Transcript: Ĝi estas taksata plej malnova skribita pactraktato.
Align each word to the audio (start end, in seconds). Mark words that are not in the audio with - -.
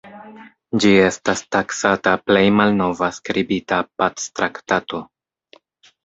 Ĝi 0.83 0.91
estas 1.07 1.41
taksata 1.55 2.13
plej 2.29 2.41
malnova 2.59 3.09
skribita 3.17 3.79
pactraktato. 4.03 5.03